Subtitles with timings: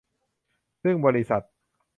[0.83, 1.41] ซึ่งบริษัท